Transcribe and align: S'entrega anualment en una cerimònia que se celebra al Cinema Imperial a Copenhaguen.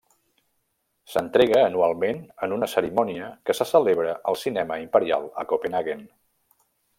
S'entrega 1.15 1.59
anualment 1.65 2.23
en 2.47 2.55
una 2.57 2.69
cerimònia 2.73 3.29
que 3.51 3.57
se 3.59 3.67
celebra 3.75 4.17
al 4.33 4.41
Cinema 4.45 4.79
Imperial 4.89 5.29
a 5.43 5.47
Copenhaguen. 5.53 6.03